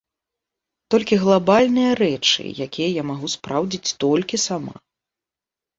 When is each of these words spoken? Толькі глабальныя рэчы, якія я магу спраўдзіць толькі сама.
Толькі 0.95 1.19
глабальныя 1.25 1.91
рэчы, 2.03 2.43
якія 2.67 2.89
я 2.91 3.03
магу 3.11 3.27
спраўдзіць 3.35 3.95
толькі 4.07 4.45
сама. 4.51 4.75